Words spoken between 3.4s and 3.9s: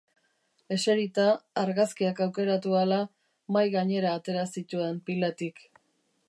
mahai